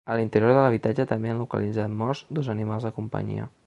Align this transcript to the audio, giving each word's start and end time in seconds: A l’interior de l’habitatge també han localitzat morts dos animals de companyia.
A 0.11 0.13
l’interior 0.19 0.55
de 0.55 0.63
l’habitatge 0.65 1.05
també 1.13 1.31
han 1.33 1.43
localitzat 1.45 1.95
morts 2.03 2.27
dos 2.39 2.53
animals 2.59 2.89
de 2.89 2.97
companyia. 3.01 3.53